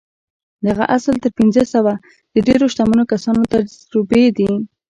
دغه 0.67 0.83
اصول 0.95 1.15
تر 1.23 1.31
پينځه 1.37 1.63
سوه 1.73 1.93
د 2.33 2.35
ډېرو 2.47 2.65
شتمنو 2.73 3.03
کسانو 3.11 3.49
تجربې 3.53 4.23
دي. 4.37 4.51